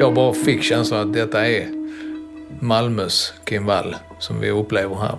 [0.00, 1.68] Jag bara fick känslan att detta är
[2.60, 5.18] Malmös Kim Wall som vi upplever här.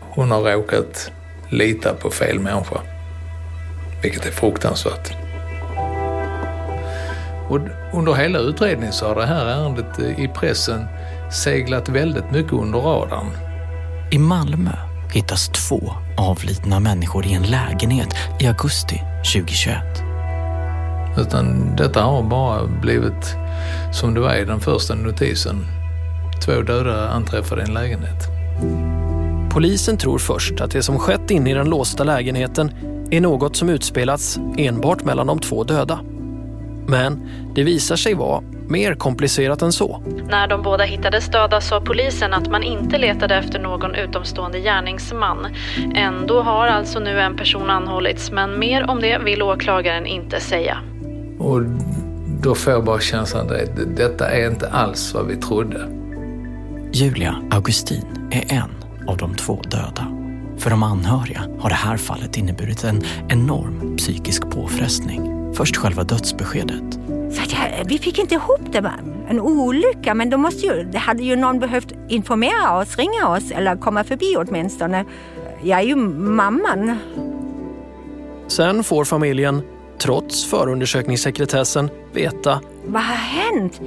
[0.00, 1.10] Hon har råkat
[1.50, 2.80] lita på fel människa.
[4.02, 5.12] Vilket är fruktansvärt.
[7.48, 7.58] Och
[7.92, 10.86] under hela utredningen så har det här ärendet i pressen
[11.32, 13.30] seglat väldigt mycket under radarn.
[14.10, 14.72] I Malmö
[15.14, 19.02] hittas två avlidna människor i en lägenhet i augusti
[19.34, 19.76] 2021.
[21.18, 23.36] Utan detta har bara blivit
[23.92, 25.66] som det var i den första notisen.
[26.44, 28.28] Två döda anträffade i en lägenhet.
[29.50, 32.72] Polisen tror först att det som skett inne i den låsta lägenheten
[33.10, 36.00] är något som utspelats enbart mellan de två döda.
[36.86, 40.02] Men det visar sig vara mer komplicerat än så.
[40.28, 45.46] När de båda hittades döda sa polisen att man inte letade efter någon utomstående gärningsman.
[45.94, 50.78] Ändå har alltså nu en person anhållits men mer om det vill åklagaren inte säga.
[51.38, 51.60] Och
[52.42, 55.88] då får jag bara känslan att detta är inte alls vad vi trodde.
[56.92, 58.70] Julia Augustin är en
[59.08, 60.06] av de två döda.
[60.58, 65.52] För de anhöriga har det här fallet inneburit en enorm psykisk påfrestning.
[65.54, 66.98] Först själva dödsbeskedet.
[67.06, 68.80] Så att jag, vi fick inte ihop det.
[68.80, 68.92] Var
[69.28, 73.50] en olycka, men då måste ju, det hade ju någon behövt informera oss, ringa oss
[73.50, 75.04] eller komma förbi åtminstone.
[75.62, 76.98] Jag är ju mamman.
[78.48, 79.62] Sen får familjen,
[80.02, 83.80] trots förundersökningssekretessen, veta Vad har hänt?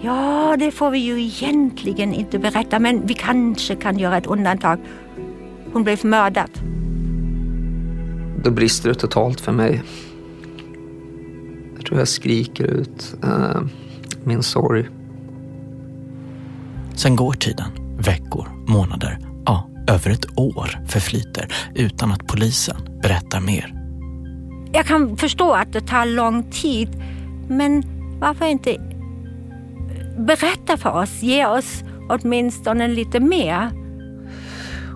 [0.00, 4.78] Ja, det får vi ju egentligen inte berätta, men vi kanske kan göra ett undantag.
[5.72, 6.50] Hon blev mördad.
[8.44, 9.82] Då brister det totalt för mig.
[11.76, 13.60] Jag tror jag skriker ut uh,
[14.24, 14.88] min sorg.
[16.94, 17.98] Sen går tiden.
[17.98, 23.75] Veckor, månader, ja, över ett år förflyter utan att polisen berättar mer.
[24.72, 27.02] Jag kan förstå att det tar lång tid,
[27.48, 27.82] men
[28.20, 28.76] varför inte
[30.18, 31.22] berätta för oss?
[31.22, 33.70] Ge oss åtminstone lite mer.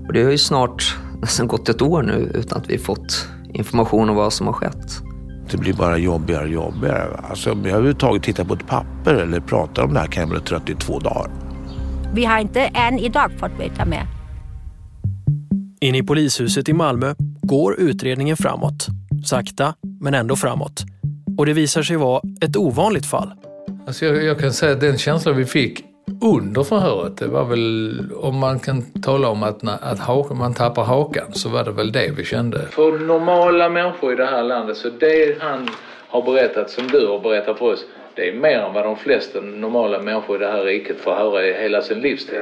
[0.07, 4.11] Och det har ju snart nästan gått ett år nu utan att vi fått information
[4.11, 5.03] om vad som har skett.
[5.51, 7.21] Det blir bara jobbigare och jobbigare.
[7.29, 10.31] Alltså, om jag överhuvudtaget tittar på ett papper eller pratar om det här kan jag
[10.31, 11.31] bli trött i två dagar.
[12.15, 14.07] Vi har inte än idag fått veta mer.
[15.81, 18.87] Inne i polishuset i Malmö går utredningen framåt.
[19.25, 20.83] Sakta, men ändå framåt.
[21.39, 23.33] Och det visar sig vara ett ovanligt fall.
[23.87, 25.85] Alltså jag, jag kan säga att den känslan vi fick
[26.23, 30.85] under förhöret, det var väl, om man kan tala om att, att ha, man tappar
[30.85, 32.67] hakan, så var det väl det vi kände.
[32.71, 35.69] För normala människor i det här landet, så det han
[36.09, 37.85] har berättat, som du har berättat för oss,
[38.17, 41.47] det är mer än vad de flesta normala människor i det här riket får höra
[41.47, 42.41] i hela sin livstid.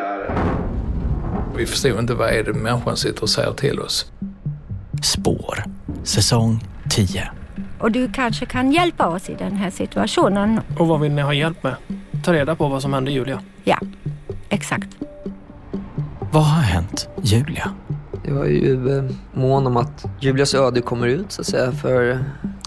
[1.56, 4.12] Vi förstod inte vad är det människan sitter och säger till oss.
[5.02, 5.57] Spår,
[6.18, 7.30] säsong 10.
[7.80, 10.60] Och du kanske kan hjälpa oss i den här situationen.
[10.78, 11.74] Och vad vill ni ha hjälp med?
[12.24, 13.42] Ta reda på vad som hände Julia.
[13.64, 13.78] Ja,
[14.48, 14.88] exakt.
[16.32, 17.70] Vad har hänt Julia?
[18.24, 21.72] Jag är ju eh, mån om att Julias öde kommer ut så att säga.
[21.72, 22.24] För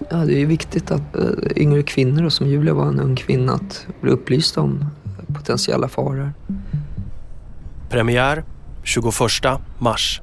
[0.10, 1.24] ja, det är ju viktigt att äh,
[1.56, 4.86] yngre kvinnor, och som Julia var en ung kvinna, att bli upplysta om
[5.34, 6.34] potentiella faror.
[7.90, 8.44] Premiär
[8.84, 9.14] 21
[9.80, 10.22] mars.